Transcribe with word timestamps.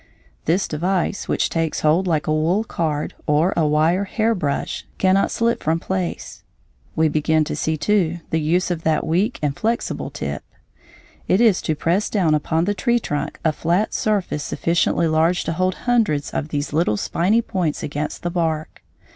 This 0.45 0.67
device, 0.67 1.27
which 1.27 1.47
takes 1.47 1.81
hold 1.81 2.07
like 2.07 2.25
a 2.25 2.33
wool 2.33 2.63
card, 2.63 3.13
or 3.27 3.53
a 3.55 3.67
wire 3.67 4.05
hair 4.05 4.33
brush, 4.33 4.83
cannot 4.97 5.29
slip 5.29 5.61
from 5.61 5.79
place. 5.79 6.41
We 6.95 7.07
begin 7.07 7.43
to 7.43 7.55
see, 7.55 7.77
too, 7.77 8.17
the 8.31 8.39
use 8.39 8.71
of 8.71 8.81
that 8.81 9.05
weak 9.05 9.37
and 9.43 9.55
flexible 9.55 10.09
tip; 10.09 10.43
it 11.27 11.39
is 11.39 11.61
to 11.61 11.75
press 11.75 12.09
down 12.09 12.33
upon 12.33 12.65
the 12.65 12.73
tree 12.73 12.97
trunk 12.99 13.39
a 13.45 13.53
flat 13.53 13.93
surface 13.93 14.43
sufficiently 14.43 15.05
large 15.07 15.43
to 15.43 15.53
hold 15.53 15.75
hundreds 15.85 16.31
of 16.31 16.47
these 16.47 16.73
little 16.73 16.97
spiny 16.97 17.43
points 17.43 17.83
against 17.83 18.23
the 18.23 18.31
bark. 18.31 18.81